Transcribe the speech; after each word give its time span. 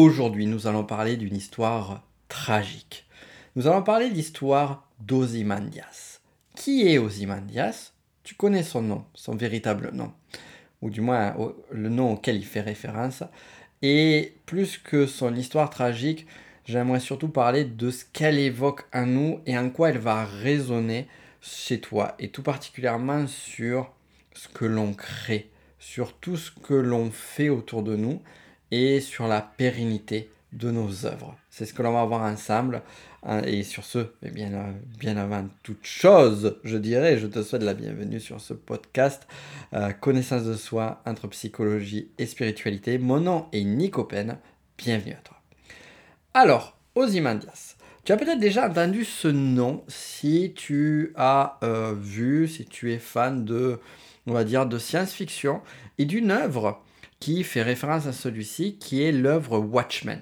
Aujourd'hui, 0.00 0.46
nous 0.46 0.68
allons 0.68 0.84
parler 0.84 1.16
d'une 1.16 1.34
histoire 1.34 2.04
tragique. 2.28 3.04
Nous 3.56 3.66
allons 3.66 3.82
parler 3.82 4.08
de 4.08 4.14
l'histoire 4.14 4.88
d'Ozymandias. 5.00 6.20
Qui 6.54 6.86
est 6.86 6.98
Ozymandias? 6.98 7.90
Tu 8.22 8.36
connais 8.36 8.62
son 8.62 8.80
nom, 8.80 9.04
son 9.14 9.34
véritable 9.34 9.90
nom, 9.92 10.12
ou 10.82 10.90
du 10.90 11.00
moins 11.00 11.34
le 11.72 11.88
nom 11.88 12.12
auquel 12.12 12.36
il 12.36 12.44
fait 12.44 12.60
référence. 12.60 13.24
Et 13.82 14.36
plus 14.46 14.78
que 14.78 15.04
son 15.04 15.34
histoire 15.34 15.68
tragique, 15.68 16.28
j'aimerais 16.64 17.00
surtout 17.00 17.28
parler 17.28 17.64
de 17.64 17.90
ce 17.90 18.04
qu'elle 18.04 18.38
évoque 18.38 18.86
en 18.94 19.04
nous 19.04 19.40
et 19.46 19.58
en 19.58 19.68
quoi 19.68 19.88
elle 19.88 19.98
va 19.98 20.24
résonner 20.24 21.08
chez 21.40 21.80
toi, 21.80 22.14
et 22.20 22.28
tout 22.28 22.44
particulièrement 22.44 23.26
sur 23.26 23.90
ce 24.32 24.46
que 24.46 24.64
l'on 24.64 24.92
crée, 24.94 25.50
sur 25.80 26.12
tout 26.12 26.36
ce 26.36 26.52
que 26.52 26.74
l'on 26.74 27.10
fait 27.10 27.48
autour 27.48 27.82
de 27.82 27.96
nous 27.96 28.22
et 28.70 29.00
sur 29.00 29.26
la 29.26 29.40
pérennité 29.40 30.30
de 30.52 30.70
nos 30.70 31.06
œuvres. 31.06 31.36
C'est 31.50 31.66
ce 31.66 31.74
que 31.74 31.82
l'on 31.82 31.92
va 31.92 32.04
voir 32.04 32.22
ensemble. 32.22 32.82
Hein, 33.24 33.42
et 33.42 33.64
sur 33.64 33.84
ce, 33.84 34.06
eh 34.22 34.30
bien, 34.30 34.52
euh, 34.52 34.72
bien 34.98 35.16
avant 35.16 35.48
toute 35.64 35.84
chose, 35.84 36.56
je 36.62 36.76
dirais, 36.76 37.18
je 37.18 37.26
te 37.26 37.42
souhaite 37.42 37.64
la 37.64 37.74
bienvenue 37.74 38.20
sur 38.20 38.40
ce 38.40 38.54
podcast 38.54 39.26
euh, 39.74 39.90
Connaissance 39.90 40.44
de 40.44 40.54
soi 40.54 41.02
entre 41.04 41.26
psychologie 41.28 42.10
et 42.18 42.26
spiritualité. 42.26 42.98
Mon 42.98 43.20
nom 43.20 43.46
est 43.52 43.64
Nico 43.64 44.04
Pen. 44.04 44.38
Bienvenue 44.78 45.14
à 45.14 45.22
toi. 45.22 45.36
Alors, 46.32 46.78
Ozymandias. 46.94 47.74
Tu 48.04 48.12
as 48.12 48.16
peut-être 48.16 48.38
déjà 48.38 48.68
entendu 48.68 49.04
ce 49.04 49.28
nom 49.28 49.84
si 49.88 50.54
tu 50.56 51.12
as 51.16 51.58
euh, 51.64 51.94
vu, 51.98 52.46
si 52.46 52.64
tu 52.64 52.92
es 52.92 52.98
fan 52.98 53.44
de, 53.44 53.80
on 54.26 54.32
va 54.32 54.44
dire, 54.44 54.64
de 54.64 54.78
science-fiction 54.78 55.60
et 55.98 56.04
d'une 56.04 56.30
œuvre 56.30 56.80
qui 57.20 57.44
fait 57.44 57.62
référence 57.62 58.06
à 58.06 58.12
celui-ci, 58.12 58.78
qui 58.78 59.02
est 59.02 59.12
l'œuvre 59.12 59.58
Watchmen. 59.58 60.20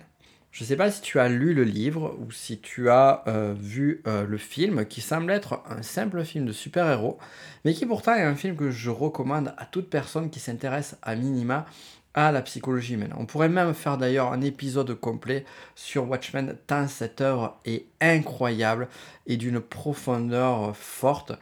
Je 0.57 0.65
ne 0.65 0.69
sais 0.69 0.77
pas 0.77 0.91
si 0.91 1.03
tu 1.03 1.21
as 1.21 1.29
lu 1.29 1.53
le 1.53 1.65
livre 1.65 2.17
ou 2.19 2.33
si 2.33 2.59
tu 2.59 2.89
as 2.89 3.23
euh, 3.29 3.55
vu 3.55 4.03
euh, 4.07 4.27
le 4.27 4.39
film, 4.39 4.87
qui 4.87 5.03
semble 5.03 5.31
être 5.31 5.63
un 5.69 5.83
simple 5.83 6.25
film 6.25 6.47
de 6.47 6.53
super-héros, 6.53 7.19
mais 7.65 7.75
qui 7.75 7.85
pourtant 7.85 8.15
est 8.15 8.23
un 8.23 8.35
film 8.35 8.57
que 8.57 8.71
je 8.71 8.89
recommande 8.89 9.53
à 9.59 9.67
toute 9.67 9.91
personne 9.91 10.31
qui 10.31 10.41
s'intéresse 10.41 10.97
à 11.03 11.15
minima 11.15 11.67
à 12.15 12.33
la 12.33 12.41
psychologie 12.41 12.95
humaine. 12.95 13.13
On 13.19 13.27
pourrait 13.27 13.51
même 13.51 13.75
faire 13.75 13.99
d'ailleurs 13.99 14.33
un 14.33 14.41
épisode 14.41 14.95
complet 14.95 15.45
sur 15.75 16.09
Watchmen, 16.09 16.57
tant 16.67 16.89
cette 16.89 17.21
œuvre 17.21 17.61
est 17.67 17.85
incroyable 18.01 18.89
et 19.27 19.37
d'une 19.37 19.61
profondeur 19.61 20.75
forte. 20.75 21.33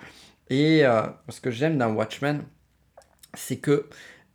Et 0.51 0.85
euh, 0.85 1.07
ce 1.29 1.41
que 1.41 1.53
j'aime 1.53 1.79
dans 1.79 1.93
Watchmen, 1.93 2.43
c'est 3.35 3.59
que 3.59 3.89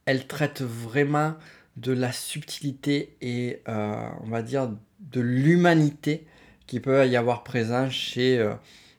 elle 0.10 0.26
traite 0.26 0.64
vraiment 0.64 1.36
de 1.78 1.92
la 1.92 2.12
subtilité 2.12 3.16
et 3.22 3.62
euh, 3.70 4.10
on 4.24 4.30
va 4.30 4.42
dire 4.42 4.72
de 5.00 5.22
l'humanité 5.22 6.26
qui 6.66 6.80
peut 6.80 7.08
y 7.08 7.16
avoir 7.16 7.44
présent 7.44 7.92
chez, 7.92 8.40
euh, 8.40 8.56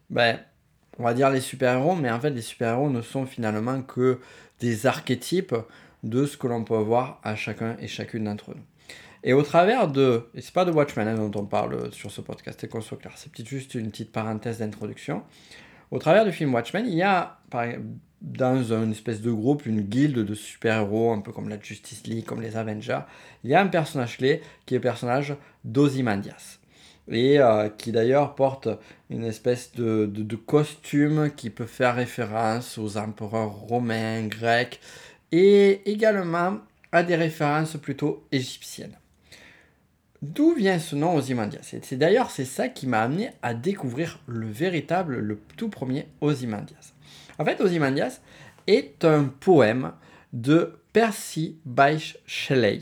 ben, 0.09 0.39
on 1.01 1.03
va 1.03 1.13
dire 1.13 1.31
les 1.31 1.41
super-héros, 1.41 1.97
mais 1.97 2.13
en 2.13 2.21
fait 2.21 2.31
les 2.31 2.43
super-héros 2.43 2.91
ne 2.91 3.03
sont 3.03 3.27
finalement 3.27 3.83
que 3.83 4.21
des 4.61 4.87
archétypes 4.87 5.57
de 6.05 6.27
ce 6.27 6.37
que 6.37 6.47
l'on 6.47 6.63
peut 6.63 6.77
voir 6.77 7.21
à 7.25 7.35
chacun 7.35 7.77
et 7.81 7.89
chacune 7.89 8.25
d'entre 8.25 8.55
nous. 8.55 8.63
Et 9.25 9.33
au 9.33 9.43
travers 9.43 9.89
de, 9.89 10.29
et 10.37 10.41
c'est 10.41 10.55
pas 10.55 10.65
de 10.65 10.71
Watchmen 10.71 11.09
hein, 11.09 11.17
dont 11.29 11.41
on 11.41 11.45
parle 11.45 11.93
sur 11.93 12.13
ce 12.13 12.21
podcast, 12.21 12.59
c'est 12.61 12.69
qu'on 12.69 12.83
soit 12.83 12.99
clair, 12.99 13.15
c'est 13.17 13.37
juste 13.45 13.75
une 13.75 13.91
petite 13.91 14.13
parenthèse 14.13 14.59
d'introduction. 14.59 15.25
Au 15.91 15.99
travers 15.99 16.25
du 16.25 16.31
film 16.31 16.55
Watchmen, 16.55 16.87
il 16.87 16.95
y 16.95 17.03
a 17.03 17.41
dans 18.21 18.73
une 18.73 18.93
espèce 18.93 19.23
de 19.23 19.31
groupe, 19.31 19.67
une 19.67 19.81
guilde 19.81 20.19
de 20.19 20.35
super-héros, 20.35 21.13
un 21.13 21.21
peu 21.21 21.33
comme 21.33 21.49
la 21.49 21.61
Justice 21.61 22.07
League, 22.07 22.25
comme 22.25 22.43
les 22.43 22.57
Avengers, 22.57 23.01
il 23.45 23.51
y 23.51 23.55
a 23.55 23.61
un 23.61 23.67
personnage 23.67 24.19
clé 24.19 24.43
qui 24.67 24.75
est 24.75 24.79
le 24.79 24.83
personnage 24.83 25.35
d'Ozymandias. 25.65 26.59
Et 27.09 27.41
euh, 27.41 27.69
qui 27.71 27.93
d'ailleurs 27.93 28.35
porte 28.35 28.69
une 29.09 29.25
espèce 29.25 29.73
de, 29.73 30.37
costume 30.37 31.31
qui 31.35 31.51
peut 31.51 31.67
faire 31.67 31.97
référence 31.97 32.79
aux 32.79 32.99
empereurs 32.99 33.53
romains, 33.53 34.27
grecs, 34.27 34.81
et 35.33 35.91
également 35.91 36.59
à 36.93 37.03
des 37.03 37.17
références 37.17 37.77
plutôt 37.77 38.25
égyptiennes. 38.31 38.97
D'où 40.23 40.55
vient 40.55 40.79
ce 40.79 40.95
nom 40.95 41.17
Ozymandias? 41.17 41.75
C'est 41.83 41.97
d'ailleurs 41.97 42.31
c'est 42.31 42.45
ça 42.45 42.69
qui 42.69 42.87
m'a 42.87 43.01
amené 43.01 43.31
à 43.43 43.55
découvrir 43.55 44.21
le 44.27 44.47
véritable, 44.47 45.19
le 45.19 45.41
tout 45.57 45.71
premier 45.71 46.07
Ozymandias. 46.21 46.93
En 47.41 47.45
fait, 47.47 47.59
Ozymandias 47.63 48.21
est 48.67 49.03
un 49.03 49.25
poème 49.25 49.93
de 50.35 50.75
Percy 50.93 51.57
Bysshe 51.65 52.19
Shelley. 52.27 52.81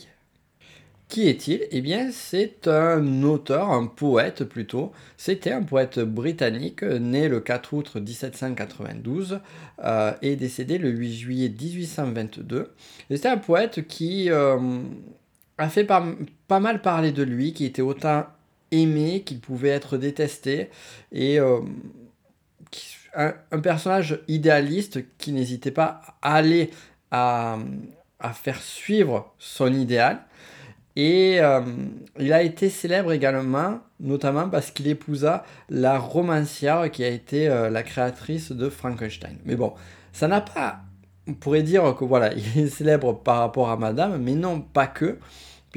Qui 1.07 1.29
est-il? 1.29 1.69
Eh 1.71 1.81
bien, 1.81 2.11
c'est 2.11 2.67
un 2.67 3.23
auteur, 3.23 3.71
un 3.71 3.87
poète 3.87 4.43
plutôt. 4.43 4.91
C'était 5.17 5.53
un 5.53 5.63
poète 5.63 6.01
britannique, 6.01 6.83
né 6.83 7.29
le 7.29 7.39
4 7.39 7.73
août 7.73 7.95
1792 7.95 9.39
euh, 9.85 10.13
et 10.23 10.35
décédé 10.35 10.79
le 10.79 10.91
8 10.91 11.15
juillet 11.15 11.49
1822. 11.49 12.73
C'était 13.13 13.29
un 13.29 13.39
poète 13.39 13.87
qui 13.87 14.29
euh, 14.29 14.81
a 15.57 15.69
fait 15.69 15.85
pas, 15.85 16.05
mal 16.49 16.83
parler 16.83 17.13
de 17.13 17.23
lui, 17.23 17.53
qui 17.53 17.65
était 17.65 17.81
autant 17.81 18.27
aimé 18.73 19.23
qu'il 19.25 19.39
pouvait 19.39 19.69
être 19.69 19.99
détesté 19.99 20.69
et 21.13 21.39
euh, 21.39 21.61
un, 23.19 23.61
personnage 23.61 24.21
idéaliste 24.29 25.01
qui 25.19 25.33
n'hésitait 25.33 25.73
pas 25.73 26.01
à 26.23 26.34
aller 26.34 26.71
à, 27.11 27.59
faire 28.33 28.62
suivre 28.62 29.34
son 29.39 29.73
idéal. 29.73 30.21
Et 30.97 31.41
euh, 31.41 31.61
il 32.19 32.33
a 32.33 32.43
été 32.43 32.71
célèbre 32.71 33.12
également, 33.12 33.81
notamment 34.01 34.49
parce 34.49 34.71
qu'il 34.73 34.89
épousa 34.89 35.45
la 35.69 35.99
romancière 35.99 36.91
qui 36.91 37.05
a 37.05 37.09
été 37.09 37.49
euh, 37.49 37.71
la 37.71 37.84
créatrice 37.84 38.51
de 38.51 38.69
Frankenstein. 38.69 39.37
Mais 39.45 39.55
bon, 39.55 39.75
ça 40.12 40.27
n'a 40.27 40.41
pas. 40.41 40.81
On 41.28 41.34
pourrait 41.34 41.62
dire 41.62 41.95
que 41.97 42.05
voilà, 42.05 42.33
il 42.57 42.59
est 42.62 42.69
célèbre 42.69 43.12
par 43.12 43.39
rapport 43.39 43.71
à 43.71 43.77
Madame, 43.77 44.21
mais 44.21 44.34
non, 44.34 44.61
pas 44.61 44.89
que 44.89 45.19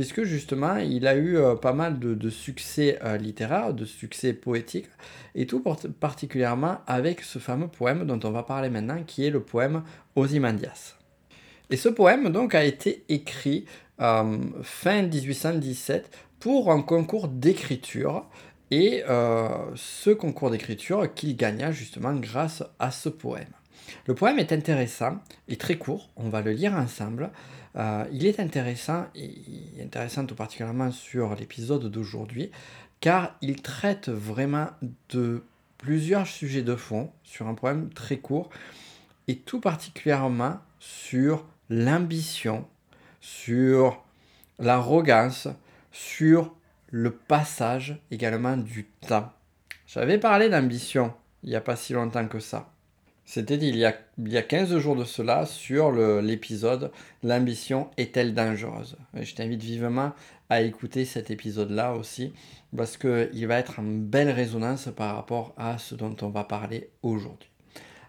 puisque 0.01 0.23
justement 0.23 0.77
il 0.77 1.05
a 1.05 1.13
eu 1.13 1.37
euh, 1.37 1.53
pas 1.53 1.73
mal 1.73 1.99
de, 1.99 2.29
succès 2.31 2.97
euh, 3.03 3.17
littéraires, 3.17 3.71
de 3.71 3.85
succès 3.85 4.33
poétiques, 4.33 4.89
et 5.35 5.45
tout 5.45 5.63
particulièrement 5.99 6.79
avec 6.87 7.21
ce 7.21 7.37
fameux 7.37 7.67
poème 7.67 8.07
dont 8.07 8.19
on 8.23 8.31
va 8.31 8.41
parler 8.41 8.71
maintenant, 8.71 9.03
qui 9.05 9.27
est 9.27 9.29
le 9.29 9.43
poème 9.43 9.83
Ozymandias. 10.15 10.95
Et 11.69 11.77
ce 11.77 11.87
poème 11.87 12.29
donc 12.29 12.55
a 12.55 12.63
été 12.63 13.03
écrit 13.09 13.65
euh, 13.99 14.39
fin 14.63 15.03
1817 15.03 16.09
pour 16.39 16.71
un 16.71 16.81
concours 16.81 17.27
d'écriture, 17.27 18.25
et 18.71 19.03
ce 19.75 20.09
concours 20.11 20.49
d'écriture 20.49 21.13
qu'il 21.13 21.35
gagna 21.35 21.71
justement 21.73 22.13
grâce 22.13 22.63
à 22.79 22.89
ce 22.89 23.09
poème. 23.09 23.53
Le 24.07 24.15
poème 24.15 24.39
est 24.39 24.53
intéressant 24.53 25.17
et 25.49 25.57
très 25.57 25.75
court, 25.75 26.09
on 26.15 26.29
va 26.29 26.41
le 26.41 26.51
lire 26.51 26.73
ensemble. 26.73 27.31
Euh, 27.75 28.05
il 28.11 28.25
est 28.25 28.39
intéressant, 28.39 29.05
et 29.15 29.33
intéressant 29.81 30.25
tout 30.25 30.35
particulièrement 30.35 30.91
sur 30.91 31.35
l'épisode 31.35 31.89
d'aujourd'hui, 31.89 32.51
car 32.99 33.35
il 33.41 33.61
traite 33.61 34.09
vraiment 34.09 34.67
de 35.09 35.43
plusieurs 35.77 36.27
sujets 36.27 36.61
de 36.61 36.75
fond 36.75 37.11
sur 37.23 37.47
un 37.47 37.53
poème 37.53 37.89
très 37.89 38.17
court, 38.17 38.49
et 39.27 39.37
tout 39.37 39.59
particulièrement 39.59 40.59
sur 40.79 41.45
l'ambition, 41.69 42.67
sur 43.21 44.03
l'arrogance, 44.59 45.47
sur 45.91 46.53
le 46.89 47.11
passage 47.11 47.99
également 48.11 48.57
du 48.57 48.85
temps. 49.07 49.31
J'avais 49.87 50.17
parlé 50.17 50.49
d'ambition 50.49 51.13
il 51.43 51.49
n'y 51.49 51.55
a 51.55 51.61
pas 51.61 51.75
si 51.75 51.93
longtemps 51.93 52.27
que 52.27 52.39
ça. 52.39 52.69
C'était 53.33 53.55
il 53.55 53.77
y, 53.77 53.85
a, 53.85 53.95
il 54.17 54.27
y 54.27 54.37
a 54.37 54.41
15 54.41 54.77
jours 54.79 54.97
de 54.97 55.05
cela 55.05 55.45
sur 55.45 55.93
l'épisode 55.93 56.91
L'ambition 57.23 57.89
est-elle 57.95 58.33
dangereuse? 58.33 58.97
Je 59.13 59.33
t'invite 59.33 59.63
vivement 59.63 60.11
à 60.49 60.59
écouter 60.59 61.05
cet 61.05 61.31
épisode-là 61.31 61.93
aussi 61.93 62.33
parce 62.75 62.97
qu'il 62.97 63.47
va 63.47 63.57
être 63.57 63.79
en 63.79 63.83
belle 63.83 64.31
résonance 64.31 64.89
par 64.93 65.15
rapport 65.15 65.53
à 65.55 65.77
ce 65.77 65.95
dont 65.95 66.13
on 66.21 66.27
va 66.27 66.43
parler 66.43 66.89
aujourd'hui. 67.03 67.49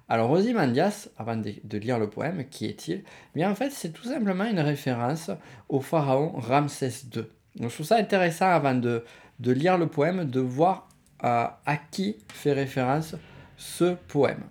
Alors 0.08 0.28
Ozymandias, 0.32 1.06
avant 1.16 1.36
de, 1.36 1.78
lire 1.78 2.00
le 2.00 2.10
poème, 2.10 2.48
qui 2.50 2.66
est-il? 2.66 3.04
Eh 3.04 3.36
Bien 3.36 3.48
en 3.48 3.54
fait 3.54 3.70
c'est 3.70 3.92
tout 3.92 4.08
simplement 4.08 4.46
une 4.46 4.58
référence 4.58 5.30
au 5.68 5.80
pharaon 5.80 6.32
Ramsès 6.34 7.04
II. 7.14 7.22
Je 7.60 7.68
trouve 7.68 7.86
ça 7.86 7.94
intéressant 7.94 8.48
avant 8.48 8.74
de, 8.74 9.04
de 9.38 9.52
lire 9.52 9.78
le 9.78 9.86
poème 9.86 10.24
de 10.28 10.40
voir 10.40 10.88
à 11.20 11.76
qui 11.92 12.16
fait 12.26 12.54
référence 12.54 13.14
ce 13.56 13.94
poème. 14.08 14.42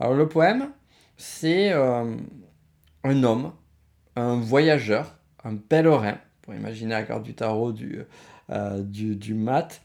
Alors 0.00 0.14
le 0.14 0.26
poème, 0.26 0.72
c'est 1.18 1.72
euh, 1.72 2.16
un 3.04 3.22
homme, 3.22 3.52
un 4.16 4.40
voyageur, 4.40 5.14
un 5.44 5.56
pèlerin, 5.56 6.18
pour 6.40 6.54
imaginer 6.54 6.92
la 6.92 7.02
carte 7.02 7.22
du 7.22 7.34
tarot 7.34 7.72
du, 7.72 8.00
euh, 8.48 8.82
mat, 9.34 9.82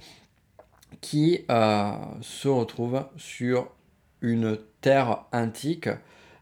qui 1.02 1.44
euh, 1.52 1.92
se 2.22 2.48
retrouve 2.48 3.06
sur 3.18 3.70
une 4.22 4.58
terre 4.80 5.26
antique 5.34 5.90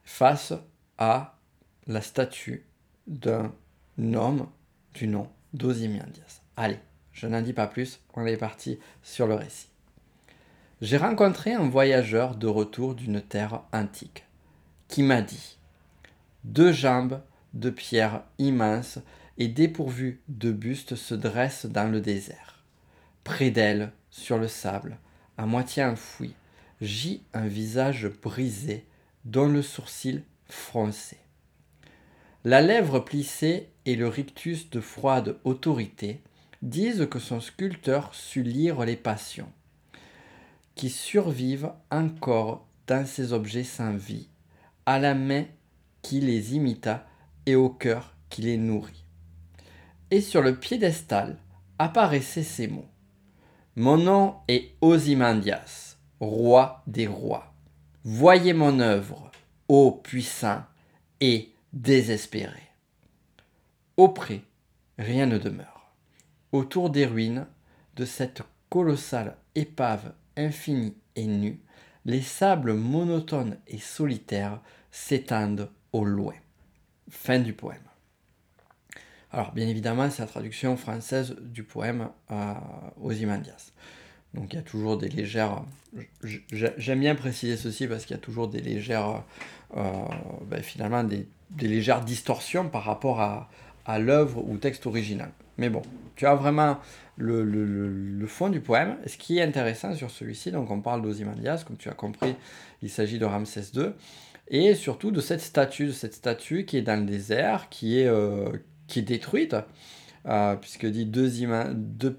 face 0.04 0.54
à 1.00 1.40
la 1.88 2.02
statue 2.02 2.68
d'un 3.08 3.52
homme 3.98 4.48
du 4.94 5.08
nom 5.08 5.28
d'Ozymandias. 5.54 6.42
Allez, 6.58 6.78
je 7.12 7.26
n'en 7.26 7.42
dis 7.42 7.54
pas 7.54 7.66
plus, 7.66 8.02
on 8.14 8.24
est 8.28 8.38
parti 8.38 8.78
sur 9.02 9.26
le 9.26 9.34
récit. 9.34 9.73
J'ai 10.84 10.98
rencontré 10.98 11.54
un 11.54 11.70
voyageur 11.70 12.36
de 12.36 12.46
retour 12.46 12.94
d'une 12.94 13.22
terre 13.22 13.62
antique 13.72 14.26
qui 14.90 15.02
m'a 15.02 15.22
dit 15.22 15.58
Deux 16.44 16.74
jambes 16.74 17.22
de 17.54 17.70
pierre 17.70 18.24
immenses 18.38 19.00
et 19.38 19.48
dépourvues 19.48 20.20
de 20.28 20.52
buste 20.52 20.96
se 20.96 21.16
dressent 21.16 21.68
dans 21.68 21.90
le 21.90 22.02
désert. 22.02 22.66
Près 23.24 23.50
d'elles, 23.50 23.94
sur 24.12 24.38
le 24.38 24.50
sable, 24.50 24.98
à 25.38 25.46
moitié 25.46 25.86
enfoui, 25.86 26.34
gît 26.82 27.24
un 27.34 27.48
visage 27.48 28.10
brisé 28.22 28.86
dont 29.24 29.48
le 29.48 29.62
sourcil 29.62 30.24
froncé. 30.50 31.16
La 32.44 32.60
lèvre 32.60 33.00
plissée 33.00 33.70
et 33.86 33.96
le 33.96 34.10
rictus 34.10 34.70
de 34.70 34.82
froide 34.82 35.38
autorité 35.46 36.20
disent 36.62 37.08
que 37.10 37.20
son 37.20 37.40
sculpteur 37.40 38.14
sut 38.14 38.44
lire 38.44 38.84
les 38.84 38.98
passions, 38.98 39.50
qui 40.76 40.90
survivent 40.90 41.72
encore 41.92 42.68
dans 42.88 43.06
ces 43.06 43.34
objets 43.34 43.64
sans 43.64 43.96
vie, 43.96 44.30
à 44.86 45.00
la 45.00 45.14
main 45.14 45.46
qui 46.02 46.20
les 46.20 46.56
imita 46.56 47.08
et 47.46 47.56
au 47.56 47.70
cœur 47.70 48.16
qui 48.30 48.42
les 48.42 48.58
nourrit. 48.58 49.06
Et 50.12 50.22
sur 50.22 50.42
le 50.42 50.60
piédestal 50.60 51.38
apparaissaient 51.80 52.44
ces 52.44 52.68
mots. 52.68 52.90
Mon 53.76 53.98
nom 53.98 54.36
est 54.48 54.76
Ozymandias, 54.82 55.98
roi 56.20 56.84
des 56.88 57.08
rois. 57.08 57.54
Voyez 58.04 58.54
mon 58.54 58.80
œuvre, 58.80 59.32
ô 59.68 59.92
puissant 59.92 60.64
et 61.22 61.54
désespéré. 61.72 62.62
Auprès, 63.98 64.42
rien 64.98 65.26
ne 65.26 65.38
demeure. 65.38 65.94
Autour 66.52 66.90
des 66.90 67.06
ruines 67.06 67.48
de 67.96 68.06
cette 68.06 68.42
colossale 68.70 69.38
épave 69.56 70.14
infinie 70.38 70.96
et 71.16 71.26
nue, 71.26 71.60
les 72.06 72.22
sables 72.22 72.74
monotones 72.74 73.58
et 73.68 73.78
solitaires 73.78 74.62
s'étendent 74.92 75.70
au 75.92 76.04
loin. 76.04 76.34
Fin 77.10 77.40
du 77.40 77.54
poème. 77.54 77.80
Alors, 79.32 79.52
bien 79.52 79.68
évidemment, 79.68 80.10
c'est 80.12 80.22
la 80.22 80.28
traduction 80.28 80.78
française 80.78 81.36
du 81.42 81.64
poème 81.64 82.10
euh, 82.32 82.54
Ozymandias. 83.02 83.72
Donc, 84.34 84.54
il 84.54 84.58
y 84.58 84.60
a 84.60 84.64
toujours 84.64 84.98
des 84.98 85.10
légères. 85.10 85.64
J'aime 86.52 87.00
bien 87.00 87.16
préciser 87.16 87.58
ceci 87.58 87.88
parce 87.88 88.06
qu'il 88.06 88.16
y 88.16 88.20
a 88.20 88.22
toujours 88.22 88.48
des 88.48 88.62
légères. 88.62 89.24
Euh, 89.76 89.92
ben, 90.46 90.62
finalement, 90.62 91.04
des, 91.04 91.28
légères 91.60 92.04
distorsions 92.04 92.70
par 92.70 92.84
rapport 92.84 93.22
à, 93.22 93.50
à 93.86 94.00
l'œuvre 94.00 94.44
ou 94.48 94.58
texte 94.58 94.86
original. 94.86 95.32
Mais 95.58 95.70
bon, 95.70 95.82
tu 96.16 96.26
as 96.26 96.36
vraiment 96.36 96.78
le, 97.18 97.44
le, 97.44 98.28
fond 98.28 98.50
du 98.50 98.60
poème. 98.60 98.98
ce 99.06 99.18
qui 99.18 99.38
est 99.38 99.44
intéressant 99.44 99.94
sur 99.94 100.10
celui-ci, 100.10 100.52
donc 100.52 100.72
on 100.72 100.82
parle 100.82 101.02
d'Ozymandias, 101.02 101.64
comme 101.68 101.78
tu 101.78 101.90
as 101.90 101.94
compris, 101.94 102.36
il 102.82 102.90
s'agit 102.90 103.20
de 103.20 103.26
Ramsès 103.26 103.66
II, 103.76 103.92
et 104.48 104.76
surtout 104.76 105.12
de 105.12 105.22
cette 105.22 105.42
statue, 105.42 105.88
de 105.88 105.92
cette 105.92 106.14
statue 106.14 106.66
qui 106.66 106.78
est 106.78 106.82
dans 106.82 107.00
le 107.00 107.06
désert, 107.06 107.70
qui 107.70 108.00
est, 108.00 108.08
euh, 108.08 108.50
qui 108.88 109.00
est 109.00 109.04
détruite, 109.04 109.56
euh, 110.26 110.56
puisque 110.56 110.86
dit 110.86 111.06
deux, 111.06 111.30
deux, 111.74 112.18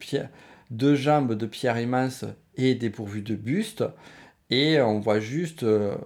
deux 0.71 0.95
jambes 0.95 1.35
de 1.35 1.47
pierre 1.47 1.79
immense 1.79 2.25
et 2.57 2.75
dépourvues 2.75 3.23
de 3.23 3.35
buste. 3.35 3.85
Et 4.51 4.81
on 4.81 5.01
voit 5.01 5.21
juste 5.21 5.63
euh, 5.63 5.97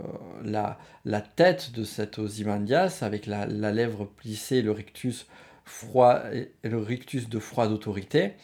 la, 0.44 0.78
la, 1.04 1.20
tête 1.20 1.72
de 1.72 1.84
cet 1.84 2.18
Ozymandias 2.18 2.98
avec 3.02 3.26
la, 3.26 3.46
la 3.46 3.72
lèvre 3.72 4.06
plissée, 4.06 4.62
le 4.62 4.70
rictus 4.70 5.26
froid, 5.68 6.20
le 6.62 6.78
rictus 6.78 7.28
de 7.28 7.38
froide 7.38 7.70
autorité. 7.70 8.34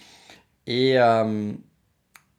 Et 0.66 0.98
euh, 0.98 1.52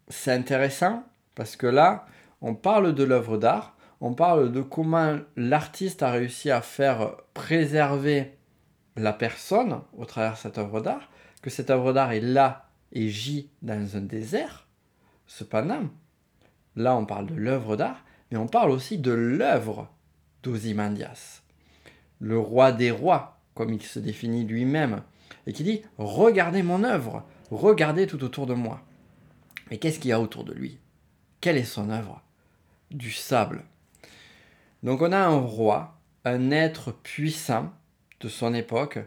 c'est 0.08 0.32
intéressant 0.32 1.04
parce 1.36 1.56
que 1.56 1.68
là, 1.68 2.06
on 2.42 2.56
parle 2.56 2.94
de 2.94 3.04
l'œuvre 3.04 3.38
d'art, 3.38 3.76
on 4.02 4.14
parle 4.14 4.52
de 4.52 4.62
comment 4.62 5.18
l'artiste 5.36 6.04
a 6.04 6.12
réussi 6.12 6.52
à 6.52 6.62
faire 6.62 7.16
préserver 7.34 8.38
la 8.96 9.14
personne 9.14 9.82
au 9.98 10.06
travers 10.06 10.38
cette 10.38 10.58
œuvre 10.58 10.82
d'art, 10.82 11.10
que 11.42 11.50
cette 11.50 11.70
œuvre 11.70 11.94
d'art 11.94 12.12
est 12.12 12.22
là 12.22 12.70
et 12.92 13.10
gît 13.10 13.50
dans 13.62 13.98
un 13.98 14.02
désert. 14.02 14.68
Cependant, 15.28 15.84
là 16.76 16.96
on 16.96 17.06
parle 17.06 17.28
de 17.28 17.36
l'œuvre 17.36 17.76
d'art, 17.76 18.04
mais 18.32 18.38
on 18.38 18.48
parle 18.48 18.72
aussi 18.72 18.98
de 18.98 19.12
l'œuvre 19.12 19.90
d'Ozymandias, 20.44 21.42
le 22.20 22.40
roi 22.40 22.72
des 22.72 22.92
rois, 22.92 23.35
comme 23.56 23.74
il 23.74 23.82
se 23.82 24.00
définit 24.00 24.46
lui-même, 24.46 25.02
et 25.48 25.54
qui 25.54 25.64
dit 25.64 25.82
Regardez 25.98 26.62
mon 26.62 26.84
œuvre, 26.84 27.26
regardez 27.50 28.06
tout 28.06 28.24
autour 28.24 28.46
de 28.46 28.54
moi. 28.54 28.82
Mais 29.72 29.78
qu'est-ce 29.78 30.00
qu'il 30.00 30.10
y 30.10 30.14
a 30.14 30.22
autour 30.22 30.44
de 30.44 30.54
lui? 30.54 30.78
Quelle 31.42 31.58
est 31.58 31.64
son 31.64 31.90
œuvre? 31.90 32.22
Du 32.92 33.12
sable. 33.12 33.64
Donc 34.84 35.02
on 35.02 35.12
a 35.12 35.18
un 35.18 35.40
roi, 35.40 36.00
un 36.26 36.52
être 36.52 36.92
puissant 36.92 37.74
de 38.20 38.30
son 38.30 38.54
époque, 38.54 39.00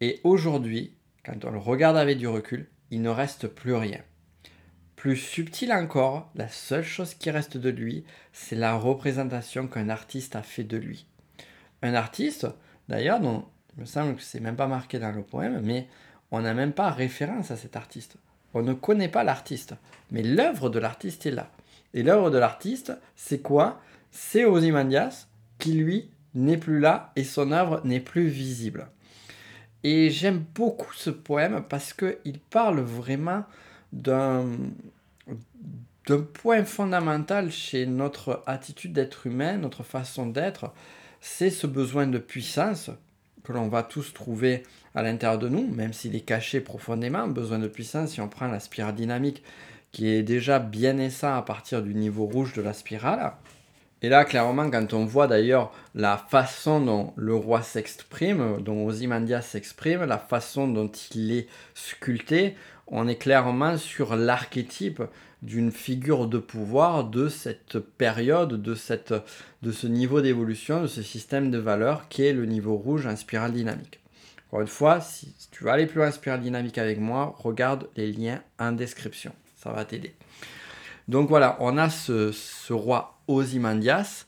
et 0.00 0.20
aujourd'hui, 0.24 0.92
quand 1.24 1.44
on 1.44 1.50
le 1.50 1.58
regarde 1.58 1.96
avec 1.96 2.18
du 2.18 2.28
recul, 2.28 2.68
il 2.90 3.02
ne 3.02 3.08
reste 3.08 3.48
plus 3.48 3.74
rien. 3.74 4.00
Plus 4.96 5.16
subtil 5.16 5.72
encore, 5.72 6.30
la 6.34 6.48
seule 6.48 6.84
chose 6.84 7.14
qui 7.14 7.30
reste 7.30 7.56
de 7.56 7.70
lui, 7.70 8.04
c'est 8.32 8.56
la 8.56 8.74
représentation 8.74 9.68
qu'un 9.68 9.88
artiste 9.88 10.36
a 10.36 10.42
fait 10.42 10.64
de 10.64 10.76
lui. 10.76 11.06
Un 11.82 11.94
artiste, 11.94 12.48
d'ailleurs, 12.88 13.20
dont 13.20 13.44
me 13.80 13.86
semble 13.86 14.16
que 14.16 14.22
c'est 14.22 14.40
même 14.40 14.56
pas 14.56 14.66
marqué 14.66 14.98
dans 14.98 15.12
le 15.12 15.22
poème, 15.22 15.60
mais 15.62 15.86
on 16.30 16.40
n'a 16.40 16.54
même 16.54 16.72
pas 16.72 16.90
référence 16.90 17.50
à 17.50 17.56
cet 17.56 17.76
artiste. 17.76 18.16
On 18.54 18.62
ne 18.62 18.72
connaît 18.72 19.08
pas 19.08 19.24
l'artiste, 19.24 19.74
mais 20.10 20.22
l'œuvre 20.22 20.70
de 20.70 20.78
l'artiste 20.78 21.26
est 21.26 21.30
là. 21.30 21.50
Et 21.94 22.02
l'œuvre 22.02 22.30
de 22.30 22.38
l'artiste, 22.38 22.92
c'est 23.16 23.40
quoi? 23.40 23.80
C'est 24.10 24.44
Ozymandias 24.44 25.26
qui, 25.58 25.72
lui, 25.72 26.10
n'est 26.34 26.56
plus 26.56 26.80
là 26.80 27.12
et 27.16 27.24
son 27.24 27.52
œuvre 27.52 27.80
n'est 27.84 28.00
plus 28.00 28.28
visible. 28.28 28.88
Et 29.84 30.10
j'aime 30.10 30.44
beaucoup 30.54 30.92
ce 30.92 31.10
poème 31.10 31.62
parce 31.68 31.92
qu'il 31.92 32.40
parle 32.50 32.80
vraiment 32.80 33.44
d'un 33.92 34.44
point 36.34 36.64
fondamental 36.64 37.50
chez 37.50 37.86
notre 37.86 38.42
attitude 38.46 38.92
d'être 38.92 39.26
humain, 39.26 39.56
notre 39.56 39.82
façon 39.82 40.26
d'être, 40.26 40.72
c'est 41.20 41.50
ce 41.50 41.66
besoin 41.66 42.06
de 42.06 42.18
puissance 42.18 42.90
que 43.48 43.54
l'on 43.54 43.68
va 43.68 43.82
tous 43.82 44.12
trouver 44.12 44.62
à 44.94 45.02
l'intérieur 45.02 45.38
de 45.38 45.48
nous, 45.48 45.66
même 45.66 45.94
s'il 45.94 46.14
est 46.14 46.20
caché 46.20 46.60
profondément, 46.60 47.26
besoin 47.28 47.58
de 47.58 47.66
puissance, 47.66 48.10
si 48.10 48.20
on 48.20 48.28
prend 48.28 48.46
la 48.46 48.60
spirale 48.60 48.94
dynamique 48.94 49.42
qui 49.90 50.08
est 50.08 50.22
déjà 50.22 50.58
bien 50.58 50.92
naissant 50.92 51.34
à 51.34 51.40
partir 51.40 51.82
du 51.82 51.94
niveau 51.94 52.26
rouge 52.26 52.52
de 52.52 52.60
la 52.60 52.74
spirale. 52.74 53.32
Et 54.02 54.08
là, 54.08 54.24
clairement, 54.24 54.70
quand 54.70 54.92
on 54.94 55.04
voit 55.04 55.26
d'ailleurs 55.26 55.72
la 55.94 56.16
façon 56.16 56.80
dont 56.80 57.12
le 57.16 57.34
roi 57.34 57.62
s'exprime, 57.62 58.60
dont 58.60 58.86
Ozymandias 58.86 59.42
s'exprime, 59.42 60.04
la 60.04 60.18
façon 60.18 60.68
dont 60.68 60.90
il 61.14 61.32
est 61.32 61.48
sculpté, 61.74 62.54
on 62.86 63.08
est 63.08 63.16
clairement 63.16 63.76
sur 63.76 64.14
l'archétype 64.14 65.02
d'une 65.42 65.70
figure 65.70 66.26
de 66.26 66.38
pouvoir 66.38 67.04
de 67.04 67.28
cette 67.28 67.78
période, 67.78 68.60
de, 68.60 68.76
de 69.62 69.72
ce 69.72 69.86
niveau 69.86 70.20
d'évolution, 70.20 70.82
de 70.82 70.86
ce 70.86 71.02
système 71.02 71.50
de 71.50 71.58
valeurs 71.58 72.08
qui 72.08 72.24
est 72.24 72.32
le 72.32 72.46
niveau 72.46 72.76
rouge 72.76 73.06
en 73.06 73.16
spirale 73.16 73.52
dynamique. 73.52 74.00
Encore 74.48 74.62
une 74.62 74.68
fois, 74.68 75.00
si 75.00 75.34
tu 75.50 75.64
veux 75.64 75.70
aller 75.70 75.86
plus 75.86 75.98
loin 75.98 76.08
en 76.08 76.12
spirale 76.12 76.40
dynamique 76.40 76.78
avec 76.78 76.98
moi, 76.98 77.34
regarde 77.38 77.88
les 77.96 78.12
liens 78.12 78.42
en 78.58 78.72
description. 78.72 79.32
Ça 79.56 79.72
va 79.72 79.84
t'aider. 79.84 80.14
Donc 81.08 81.28
voilà, 81.28 81.56
on 81.60 81.78
a 81.78 81.88
ce, 81.88 82.72
roi 82.72 83.18
Ozymandias 83.26 84.26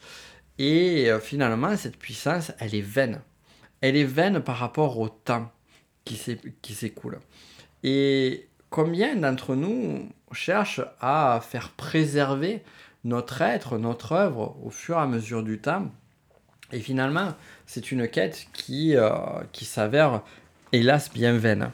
et 0.59 1.11
euh, 1.11 1.21
finalement 1.21 1.77
cette 1.77 1.97
puissance, 1.97 2.53
elle 2.59 2.75
est 2.75 2.81
vaine. 2.81 3.21
Elle 3.81 3.97
est 3.97 4.05
vaine 4.05 4.41
par 4.41 4.57
rapport 4.57 4.99
au 4.99 5.09
temps 5.09 5.51
qui 6.05 6.75
s'écoule. 6.75 7.21
Et 7.83 8.49
combien 8.69 9.15
d'entre 9.17 9.55
nous 9.55 10.09
cherchent 10.33 10.83
à 11.01 11.41
faire 11.47 11.71
préserver 11.71 12.63
notre 13.05 13.43
être, 13.43 13.79
notre 13.79 14.13
œuvre 14.13 14.57
au 14.63 14.71
fur 14.71 14.97
et 14.97 15.01
à 15.01 15.07
mesure 15.07 15.43
du 15.43 15.59
temps? 15.59 15.91
Et 16.73 16.81
finalement, 16.81 17.35
c'est 17.67 17.91
une 17.91 18.09
quête 18.09 18.47
qui, 18.53 18.97
euh, 18.97 19.11
qui 19.53 19.65
s'avère 19.65 20.23
hélas 20.73 21.13
bien 21.13 21.37
vaine. 21.37 21.73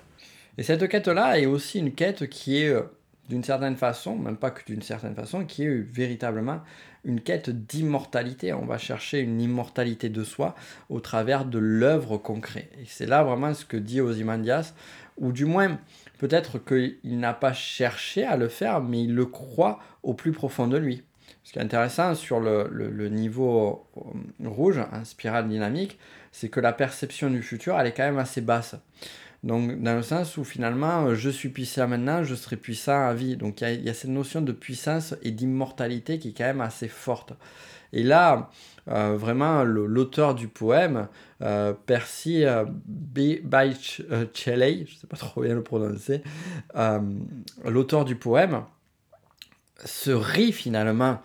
Et 0.58 0.62
cette 0.62 0.88
quête-là 0.88 1.38
est 1.38 1.46
aussi 1.46 1.78
une 1.78 1.92
quête 1.92 2.28
qui 2.28 2.58
est 2.62 2.70
euh, 2.70 2.82
d'une 3.28 3.44
certaine 3.44 3.76
façon, 3.76 4.16
même 4.16 4.36
pas 4.36 4.50
que 4.50 4.64
d'une 4.64 4.82
certaine 4.82 5.14
façon, 5.14 5.44
qui 5.44 5.64
est 5.64 5.76
véritablement 5.92 6.60
une 7.04 7.20
quête 7.20 7.50
d'immortalité. 7.50 8.52
On 8.52 8.66
va 8.66 8.78
chercher 8.78 9.20
une 9.20 9.40
immortalité 9.40 10.08
de 10.08 10.24
soi 10.24 10.54
au 10.90 11.00
travers 11.00 11.44
de 11.44 11.58
l'œuvre 11.58 12.18
concrète. 12.18 12.70
Et 12.80 12.84
c'est 12.86 13.06
là 13.06 13.22
vraiment 13.22 13.54
ce 13.54 13.64
que 13.64 13.76
dit 13.76 14.00
Ozymandias, 14.00 14.74
ou 15.16 15.32
du 15.32 15.44
moins 15.44 15.78
peut-être 16.18 16.58
qu'il 16.58 17.18
n'a 17.18 17.32
pas 17.32 17.52
cherché 17.52 18.24
à 18.24 18.36
le 18.36 18.48
faire, 18.48 18.80
mais 18.82 19.04
il 19.04 19.14
le 19.14 19.26
croit 19.26 19.80
au 20.02 20.14
plus 20.14 20.32
profond 20.32 20.66
de 20.66 20.76
lui. 20.76 21.02
Ce 21.44 21.52
qui 21.52 21.58
est 21.58 21.62
intéressant 21.62 22.14
sur 22.14 22.40
le, 22.40 23.08
niveau 23.08 23.86
euh, 23.96 24.48
rouge, 24.48 24.80
en 24.92 25.04
spirale 25.04 25.48
dynamique, 25.48 25.98
c'est 26.32 26.48
que 26.48 26.58
la 26.60 26.72
perception 26.72 27.30
du 27.30 27.40
futur, 27.42 27.78
elle 27.78 27.86
est 27.86 27.92
quand 27.92 28.02
même 28.02 28.18
assez 28.18 28.40
basse. 28.40 28.74
Donc, 29.46 29.80
dans 29.80 29.94
le 29.94 30.02
sens 30.02 30.36
où 30.38 30.44
finalement, 30.44 31.14
je 31.14 31.30
suis 31.30 31.50
puissant 31.50 31.86
maintenant, 31.86 32.24
je 32.24 32.34
serai 32.34 32.56
puissant 32.56 33.06
à 33.06 33.14
vie. 33.14 33.36
Donc, 33.36 33.60
il 33.60 33.80
y, 33.80 33.88
a 33.88 33.94
cette 33.94 34.10
notion 34.10 34.40
de 34.40 34.50
puissance 34.50 35.14
et 35.22 35.30
d'immortalité 35.30 36.18
qui 36.18 36.30
est 36.30 36.32
quand 36.36 36.46
même 36.46 36.60
assez 36.60 36.88
forte. 36.88 37.32
Et 37.92 38.02
là, 38.02 38.50
euh, 38.88 39.16
vraiment, 39.16 39.62
l'auteur 39.62 40.34
du 40.34 40.48
poème, 40.48 41.06
euh, 41.42 41.72
Percy 41.86 42.44
euh, 42.44 42.64
Shelley, 44.34 44.84
je 44.84 44.94
ne 44.94 44.98
sais 44.98 45.06
pas 45.06 45.16
trop 45.16 45.42
bien 45.42 45.54
le 45.54 45.62
prononcer, 45.62 46.22
euh, 46.74 46.98
l'auteur 47.64 48.04
du 48.04 48.16
poème 48.16 48.64
se 49.84 50.10
rit 50.10 50.50
finalement 50.50 51.20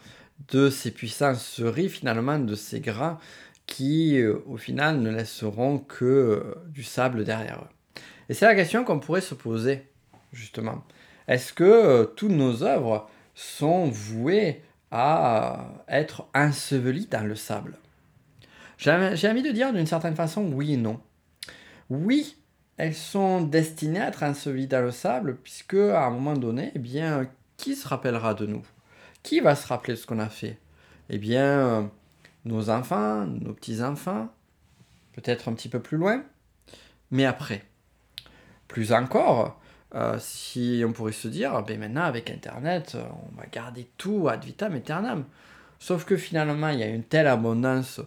de 0.51 0.69
ces 0.69 0.91
puissances, 0.91 1.43
se 1.43 1.63
rit 1.63 1.89
finalement 1.89 2.37
de 2.37 2.53
ces 2.53 2.81
gras 2.81 3.17
qui, 3.65 4.21
au 4.45 4.57
final, 4.57 4.99
ne 4.99 5.09
laisseront 5.09 5.79
que 5.79 6.55
du 6.67 6.83
sable 6.83 7.23
derrière 7.23 7.63
eux. 7.63 7.80
Et 8.31 8.33
c'est 8.33 8.45
la 8.45 8.55
question 8.55 8.85
qu'on 8.85 9.01
pourrait 9.01 9.19
se 9.19 9.35
poser, 9.35 9.89
justement. 10.31 10.85
Est-ce 11.27 11.51
que 11.51 12.05
toutes 12.15 12.31
nos 12.31 12.63
œuvres 12.63 13.09
sont 13.35 13.89
vouées 13.89 14.63
à 14.89 15.65
être 15.89 16.29
ensevelies 16.33 17.07
dans 17.07 17.27
le 17.27 17.35
sable? 17.35 17.77
J'ai 18.77 18.93
envie 18.93 19.43
de 19.43 19.51
dire 19.51 19.73
d'une 19.73 19.85
certaine 19.85 20.15
façon 20.15 20.49
oui 20.53 20.75
et 20.75 20.77
non. 20.77 21.01
Oui, 21.89 22.37
elles 22.77 22.95
sont 22.95 23.41
destinées 23.41 23.99
à 23.99 24.07
être 24.07 24.23
ensevelies 24.23 24.67
dans 24.67 24.81
le 24.81 24.91
sable, 24.91 25.35
puisque 25.35 25.73
à 25.73 26.05
un 26.05 26.11
moment 26.11 26.37
donné, 26.37 26.71
eh 26.73 26.79
bien, 26.79 27.29
qui 27.57 27.75
se 27.75 27.85
rappellera 27.85 28.33
de 28.33 28.45
nous? 28.45 28.63
Qui 29.23 29.41
va 29.41 29.55
se 29.57 29.67
rappeler 29.67 29.95
de 29.95 29.99
ce 29.99 30.07
qu'on 30.07 30.19
a 30.19 30.29
fait? 30.29 30.57
Eh 31.09 31.17
bien, 31.17 31.91
nos 32.45 32.69
enfants, 32.69 33.25
nos 33.25 33.51
petits-enfants, 33.51 34.29
peut-être 35.11 35.49
un 35.49 35.53
petit 35.53 35.67
peu 35.67 35.81
plus 35.81 35.97
loin, 35.97 36.23
mais 37.11 37.25
après. 37.25 37.65
Plus 38.71 38.93
encore, 38.93 39.59
euh, 39.95 40.15
si 40.17 40.81
on 40.87 40.93
pourrait 40.93 41.11
se 41.11 41.27
dire, 41.27 41.61
ben 41.63 41.77
maintenant 41.77 42.03
avec 42.03 42.31
Internet, 42.31 42.95
on 42.95 43.35
va 43.35 43.45
garder 43.51 43.89
tout 43.97 44.29
ad 44.29 44.45
vitam 44.45 44.73
aeternam. 44.75 45.25
Sauf 45.77 46.05
que 46.05 46.15
finalement, 46.15 46.69
il 46.69 46.79
y 46.79 46.83
a 46.83 46.87
une 46.87 47.03
telle 47.03 47.27
abondance 47.27 47.99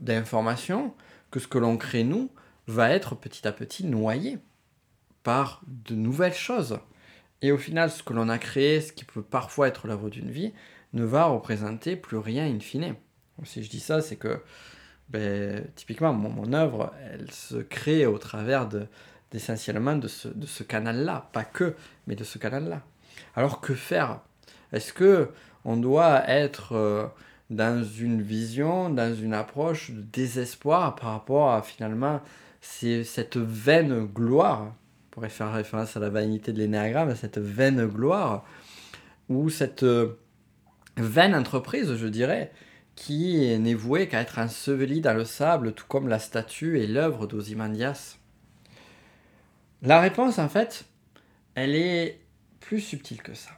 d'informations 0.00 0.94
que 1.30 1.38
ce 1.38 1.46
que 1.46 1.58
l'on 1.58 1.76
crée 1.76 2.02
nous 2.02 2.30
va 2.66 2.88
être 2.92 3.14
petit 3.14 3.46
à 3.46 3.52
petit 3.52 3.84
noyé 3.84 4.38
par 5.22 5.60
de 5.66 5.94
nouvelles 5.94 6.32
choses. 6.32 6.78
Et 7.42 7.52
au 7.52 7.58
final, 7.58 7.90
ce 7.90 8.02
que 8.02 8.14
l'on 8.14 8.30
a 8.30 8.38
créé, 8.38 8.80
ce 8.80 8.94
qui 8.94 9.04
peut 9.04 9.20
parfois 9.20 9.68
être 9.68 9.86
l'œuvre 9.86 10.08
d'une 10.08 10.30
vie, 10.30 10.54
ne 10.94 11.04
va 11.04 11.26
représenter 11.26 11.94
plus 11.94 12.16
rien 12.16 12.46
in 12.46 12.58
fine. 12.58 12.94
si 13.42 13.62
je 13.62 13.68
dis 13.68 13.80
ça, 13.80 14.00
c'est 14.00 14.16
que 14.16 14.40
ben, 15.10 15.62
typiquement, 15.74 16.14
mon 16.14 16.54
œuvre, 16.54 16.94
elle 17.12 17.30
se 17.30 17.56
crée 17.56 18.06
au 18.06 18.16
travers 18.16 18.66
de, 18.66 18.86
essentiellement 19.34 19.96
de 19.96 20.08
ce, 20.08 20.28
de 20.28 20.46
ce 20.46 20.62
canal-là, 20.62 21.28
pas 21.32 21.44
que, 21.44 21.74
mais 22.06 22.14
de 22.14 22.24
ce 22.24 22.38
canal-là. 22.38 22.82
Alors 23.36 23.60
que 23.60 23.74
faire? 23.74 24.20
Est-ce 24.72 24.92
que 24.92 25.30
on 25.64 25.76
doit 25.76 26.28
être 26.28 26.72
euh, 26.72 27.06
dans 27.50 27.82
une 27.82 28.22
vision, 28.22 28.90
dans 28.90 29.14
une 29.14 29.34
approche 29.34 29.90
de 29.90 30.00
désespoir 30.00 30.94
par 30.96 31.10
rapport 31.10 31.52
à 31.52 31.62
finalement 31.62 32.20
cette 32.60 33.36
vaine 33.36 34.06
gloire? 34.06 34.62
On 34.62 35.10
pourrait 35.10 35.28
faire 35.28 35.52
référence 35.52 35.96
à 35.96 36.00
la 36.00 36.10
vanité 36.10 36.52
de 36.52 36.58
l'énéagramme, 36.58 37.14
cette 37.14 37.38
vaine 37.38 37.86
gloire, 37.86 38.44
ou 39.28 39.48
cette 39.48 39.84
euh, 39.84 40.18
vaine 40.96 41.34
entreprise, 41.34 41.94
je 41.96 42.06
dirais, 42.06 42.52
qui 42.96 43.58
n'est 43.58 43.74
vouée 43.74 44.08
qu'à 44.08 44.20
être 44.20 44.38
ensevelie 44.38 45.00
dans 45.00 45.14
le 45.14 45.24
sable, 45.24 45.72
tout 45.72 45.86
comme 45.88 46.08
la 46.08 46.18
statue 46.18 46.78
et 46.80 46.86
l'œuvre 46.86 47.26
d'Ozymandias. 47.26 48.18
La 49.84 50.00
réponse, 50.00 50.38
en 50.38 50.48
fait, 50.48 50.86
elle 51.54 51.74
est 51.74 52.18
plus 52.60 52.80
subtile 52.80 53.20
que 53.20 53.34
ça. 53.34 53.50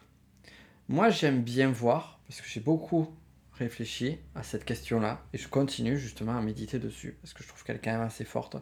Moi, 0.89 1.09
j'aime 1.09 1.41
bien 1.41 1.71
voir, 1.71 2.19
parce 2.27 2.41
que 2.41 2.49
j'ai 2.49 2.59
beaucoup 2.59 3.15
réfléchi 3.53 4.19
à 4.35 4.43
cette 4.43 4.65
question-là, 4.65 5.23
et 5.33 5.39
je 5.39 5.47
continue 5.47 5.97
justement 5.97 6.37
à 6.37 6.41
méditer 6.41 6.81
dessus, 6.81 7.17
parce 7.23 7.33
que 7.33 7.45
je 7.45 7.49
trouve 7.49 7.63
qu'elle 7.63 7.77
est 7.77 7.85
quand 7.85 7.93
même 7.93 8.01
assez 8.01 8.25
forte. 8.25 8.57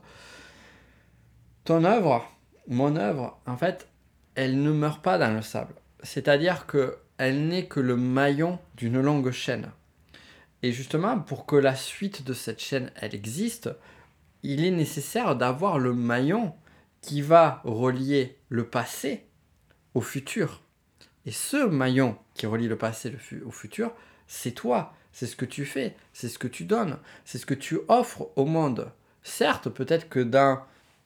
Ton 1.65 1.85
œuvre, 1.85 2.31
mon 2.69 2.97
œuvre, 2.97 3.41
en 3.47 3.57
fait, 3.57 3.89
elle 4.35 4.63
ne 4.63 4.71
meurt 4.71 5.03
pas 5.03 5.17
dans 5.17 5.33
le 5.33 5.41
sable. 5.41 5.75
C'est-à-dire 6.03 6.67
que 6.67 6.99
elle 7.17 7.49
n'est 7.49 7.67
que 7.67 7.81
le 7.81 7.97
maillon 7.97 8.59
d'une 8.77 9.01
longue 9.01 9.31
chaîne. 9.31 9.71
Et 10.63 10.71
justement, 10.71 11.19
pour 11.19 11.47
que 11.47 11.57
la 11.57 11.77
suite 11.77 12.25
de 12.25 12.35
cette 12.35 12.61
chaîne, 12.61 12.91
elle 12.97 13.15
existe, 13.15 13.71
il 14.43 14.67
est 14.67 14.71
nécessaire 14.71 15.35
d'avoir 15.35 15.79
le 15.79 15.95
maillon 15.95 16.53
qui 17.05 17.21
va 17.21 17.61
relier 17.65 18.39
le 18.49 18.67
passé 18.67 19.27
au 19.93 20.01
futur. 20.01 20.63
Et 21.27 21.33
ce 21.33 21.67
maillon 21.67 22.17
qui 22.33 22.47
relie 22.47 22.67
le 22.67 22.79
passé 22.79 23.15
au 23.45 23.51
futur, 23.51 23.93
c'est 24.27 24.53
toi, 24.53 24.95
c'est 25.13 25.27
ce 25.27 25.37
que 25.37 25.45
tu 25.45 25.67
fais, 25.67 25.95
c'est 26.15 26.31
ce 26.31 26.39
que 26.39 26.49
tu 26.49 26.65
donnes, 26.65 26.97
c'est 27.27 27.37
ce 27.37 27.45
que 27.45 27.53
tu 27.53 27.79
offres 27.89 28.31
au 28.37 28.47
monde. 28.47 28.91
Certes, 29.23 29.69
peut-être 29.69 30.09
que 30.09 30.21
dans 30.21 30.63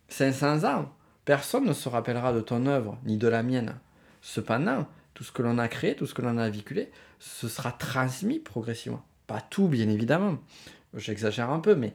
500 0.08 0.62
ans, 0.64 0.94
personne 1.24 1.64
ne 1.64 1.72
se 1.72 1.88
rappellera 1.88 2.32
de 2.32 2.42
ton 2.42 2.66
œuvre, 2.66 2.96
ni 3.04 3.16
de 3.16 3.26
la 3.26 3.42
mienne. 3.42 3.74
Cependant, 4.22 4.86
tout 5.14 5.24
ce 5.24 5.32
que 5.32 5.42
l'on 5.42 5.58
a 5.58 5.66
créé, 5.66 5.96
tout 5.96 6.06
ce 6.06 6.14
que 6.14 6.22
l'on 6.22 6.38
a 6.38 6.48
véhiculé, 6.48 6.92
ce 7.18 7.48
sera 7.48 7.72
transmis 7.72 8.38
progressivement. 8.38 9.04
Pas 9.26 9.40
tout, 9.40 9.66
bien 9.66 9.88
évidemment. 9.88 10.38
J'exagère 10.94 11.50
un 11.50 11.58
peu, 11.58 11.74
mais 11.74 11.92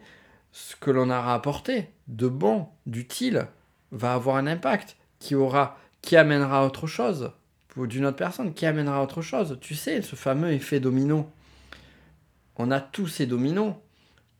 ce 0.51 0.75
que 0.75 0.91
l'on 0.91 1.09
aura 1.09 1.33
apporté 1.33 1.89
de 2.09 2.27
bon, 2.27 2.67
d'utile, 2.85 3.47
va 3.93 4.13
avoir 4.13 4.35
un 4.35 4.47
impact, 4.47 4.97
qui 5.19 5.35
aura, 5.35 5.77
qui 6.01 6.17
amènera 6.17 6.65
autre 6.65 6.87
chose 6.87 7.31
d'une 7.77 8.05
autre 8.05 8.17
personne, 8.17 8.53
qui 8.53 8.65
amènera 8.65 9.01
autre 9.01 9.21
chose. 9.21 9.57
Tu 9.61 9.75
sais, 9.75 10.01
ce 10.01 10.15
fameux 10.15 10.51
effet 10.51 10.79
domino. 10.79 11.29
On 12.55 12.69
a 12.71 12.79
tous 12.79 13.07
ces 13.07 13.25
dominos 13.25 13.73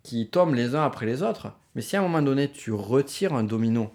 qui 0.03 0.29
tombent 0.29 0.53
les 0.53 0.75
uns 0.75 0.83
après 0.83 1.05
les 1.05 1.23
autres. 1.23 1.53
Mais 1.75 1.81
si 1.81 1.95
à 1.95 1.99
un 1.99 2.03
moment 2.03 2.21
donné 2.21 2.51
tu 2.51 2.71
retires 2.71 3.33
un 3.33 3.43
domino 3.43 3.91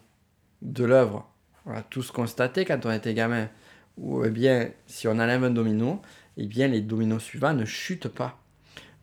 de 0.62 0.85
l'œuvre, 0.85 1.31
on 1.67 1.73
a 1.73 1.83
tous 1.83 2.11
constaté 2.11 2.65
quand 2.65 2.85
on 2.85 2.91
était 2.91 3.15
gamin, 3.15 3.49
ou 3.97 4.25
eh 4.25 4.31
bien 4.31 4.71
si 4.87 5.07
on 5.07 5.12
enlève 5.12 5.45
un 5.45 5.50
domino, 5.50 6.03
eh 6.37 6.47
bien 6.47 6.67
les 6.67 6.81
dominos 6.81 7.23
suivants 7.23 7.55
ne 7.55 7.65
chutent 7.65 8.09
pas. 8.09 8.41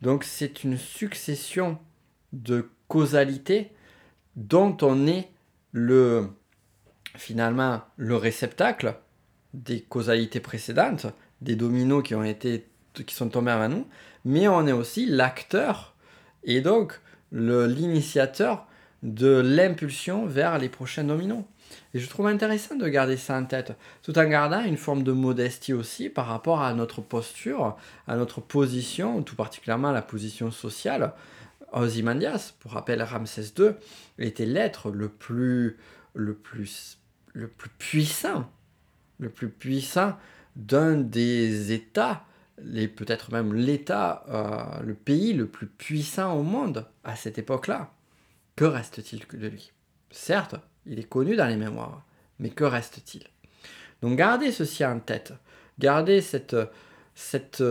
Donc 0.01 0.25
c'est 0.25 0.65
une 0.65 0.77
succession 0.77 1.77
de 2.33 2.69
causalité 2.89 3.71
dont 4.35 4.75
on 4.81 5.07
est 5.07 5.29
le, 5.71 6.29
finalement 7.17 7.81
le 7.97 8.15
réceptacle 8.15 8.95
des 9.53 9.81
causalités 9.81 10.39
précédentes, 10.39 11.07
des 11.41 11.55
dominos 11.55 12.03
qui 12.03 12.15
ont 12.15 12.23
été 12.23 12.67
qui 12.93 13.13
sont 13.13 13.29
tombés 13.29 13.51
avant 13.51 13.69
nous, 13.69 13.87
mais 14.23 14.47
on 14.47 14.65
est 14.67 14.71
aussi 14.71 15.05
l'acteur 15.05 15.95
et 16.43 16.61
donc 16.61 16.99
l'initiateur 17.31 18.67
de 19.03 19.41
l'impulsion 19.43 20.25
vers 20.25 20.57
les 20.57 20.69
prochains 20.69 21.03
dominos. 21.03 21.43
Et 21.93 21.99
je 21.99 22.07
trouve 22.07 22.27
intéressant 22.27 22.75
de 22.75 22.87
garder 22.87 23.17
ça 23.17 23.37
en 23.37 23.45
tête, 23.45 23.73
tout 24.03 24.17
en 24.17 24.25
gardant 24.25 24.63
une 24.63 24.77
forme 24.77 25.03
de 25.03 25.11
modestie 25.11 25.73
aussi 25.73 26.09
par 26.09 26.27
rapport 26.27 26.61
à 26.61 26.73
notre 26.73 27.01
posture, 27.01 27.75
à 28.07 28.15
notre 28.15 28.39
position, 28.39 29.23
tout 29.23 29.35
particulièrement 29.35 29.91
la 29.91 30.01
position 30.01 30.51
sociale. 30.51 31.13
Ozymandias, 31.73 32.53
pour 32.59 32.71
rappel, 32.71 33.01
Ramsès 33.01 33.51
II 33.57 33.71
était 34.19 34.45
l'être 34.45 34.91
le 34.91 35.09
plus, 35.09 35.77
le 36.13 36.33
plus 36.33 36.99
le 37.35 37.49
plus 37.49 37.69
puissant, 37.69 38.49
le 39.19 39.29
plus 39.29 39.49
puissant 39.49 40.17
d'un 40.55 40.95
des 40.95 41.73
États, 41.73 42.23
peut-être 42.57 43.31
même 43.31 43.53
l'État, 43.53 44.23
euh, 44.29 44.81
le 44.83 44.93
pays 44.93 45.33
le 45.33 45.47
plus 45.47 45.67
puissant 45.67 46.33
au 46.33 46.43
monde 46.43 46.87
à 47.03 47.17
cette 47.17 47.37
époque-là. 47.37 47.91
Que 48.55 48.63
reste-t-il 48.63 49.21
de 49.37 49.47
lui? 49.47 49.73
Certes, 50.11 50.55
il 50.85 50.97
est 50.97 51.09
connu 51.09 51.35
dans 51.35 51.47
les 51.47 51.57
mémoires, 51.57 52.05
mais 52.39 52.51
que 52.51 52.63
reste-t-il? 52.63 53.25
Donc 54.01 54.17
gardez 54.17 54.53
ceci 54.53 54.85
en 54.85 54.99
tête, 54.99 55.33
gardez 55.77 56.21
cette, 56.21 56.55
cette, 57.15 57.63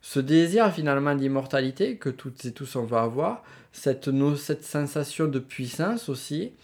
ce 0.00 0.20
désir 0.20 0.72
finalement 0.72 1.14
d'immortalité 1.14 1.98
que 1.98 2.08
toutes 2.08 2.46
et 2.46 2.52
tous 2.52 2.76
on 2.76 2.84
va 2.84 3.02
avoir, 3.02 3.42
cette, 3.72 4.10
cette 4.36 4.64
sensation 4.64 5.26
de 5.26 5.38
puissance 5.38 6.08
aussi, 6.08 6.54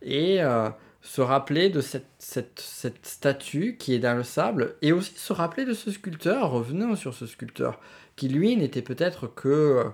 et 0.00 0.42
euh, 0.42 0.70
se 1.00 1.20
rappeler 1.20 1.70
de 1.70 1.80
cette, 1.80 2.08
cette, 2.18 2.58
cette, 2.58 3.06
statue 3.06 3.76
qui 3.78 3.94
est 3.94 3.98
dans 3.98 4.16
le 4.16 4.24
sable 4.24 4.76
et 4.82 4.92
aussi 4.92 5.14
se 5.16 5.32
rappeler 5.32 5.64
de 5.64 5.72
ce 5.72 5.90
sculpteur, 5.90 6.50
revenons 6.50 6.96
sur 6.96 7.14
ce 7.14 7.26
sculpteur, 7.26 7.80
qui 8.16 8.28
lui 8.28 8.56
n'était 8.56 8.82
peut-être 8.82 9.28
que, 9.28 9.48
euh, 9.48 9.84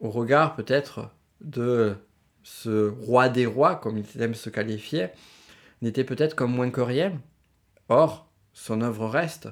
au 0.00 0.10
regard 0.10 0.56
peut-être 0.56 1.10
de 1.40 1.96
ce 2.42 2.88
roi 2.88 3.28
des 3.28 3.46
rois, 3.46 3.76
comme 3.76 3.98
il 3.98 4.22
aime 4.22 4.34
se 4.34 4.48
qualifier, 4.48 5.08
n'était 5.82 6.04
peut-être 6.04 6.34
comme 6.34 6.52
moins 6.52 6.70
que 6.70 6.80
rien. 6.80 7.20
Or, 7.88 8.30
son 8.52 8.80
œuvre 8.80 9.08
reste. 9.08 9.48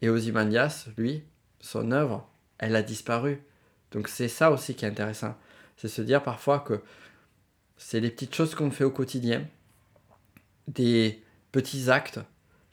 Et 0.00 0.08
Ozymandias, 0.08 0.86
lui, 0.96 1.24
son 1.60 1.90
œuvre, 1.92 2.28
elle 2.58 2.76
a 2.76 2.82
disparu. 2.82 3.42
Donc 3.90 4.08
c'est 4.08 4.28
ça 4.28 4.50
aussi 4.50 4.74
qui 4.74 4.84
est 4.84 4.88
intéressant. 4.88 5.36
C'est 5.76 5.88
se 5.88 6.02
dire 6.02 6.22
parfois 6.22 6.60
que 6.60 6.80
c'est 7.76 8.00
les 8.00 8.10
petites 8.10 8.34
choses 8.34 8.54
qu'on 8.54 8.70
fait 8.70 8.84
au 8.84 8.90
quotidien, 8.90 9.46
des 10.70 11.22
petits 11.52 11.90
actes 11.90 12.20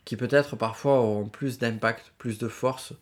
qui 0.05 0.15
peut-être 0.15 0.55
parfois 0.55 0.99
auront 0.99 1.27
plus 1.27 1.57
d'impact, 1.57 2.13
plus 2.17 2.37
de 2.37 2.47
force 2.47 2.93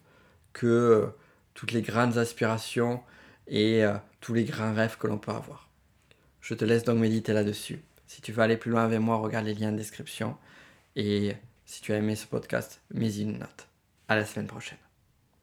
que 0.53 0.65
euh, 0.65 1.07
toutes 1.53 1.71
les 1.71 1.81
grandes 1.81 2.17
aspirations 2.17 3.03
et 3.47 3.83
euh, 3.83 3.95
tous 4.21 4.33
les 4.33 4.43
grands 4.43 4.73
rêves 4.73 4.97
que 4.97 5.07
l'on 5.07 5.17
peut 5.17 5.31
avoir. 5.31 5.69
Je 6.41 6.53
te 6.53 6.65
laisse 6.65 6.83
donc 6.83 6.99
méditer 6.99 7.33
là-dessus. 7.33 7.81
Si 8.07 8.21
tu 8.21 8.31
veux 8.31 8.41
aller 8.41 8.57
plus 8.57 8.71
loin 8.71 8.85
avec 8.85 8.99
moi, 8.99 9.17
regarde 9.17 9.45
les 9.45 9.53
liens 9.53 9.69
en 9.69 9.73
description. 9.73 10.37
Et 10.95 11.35
si 11.65 11.81
tu 11.81 11.93
as 11.93 11.97
aimé 11.97 12.15
ce 12.15 12.27
podcast, 12.27 12.81
mets-y 12.93 13.23
une 13.23 13.39
note. 13.39 13.67
À 14.07 14.15
la 14.15 14.25
semaine 14.25 14.47
prochaine. 14.47 14.84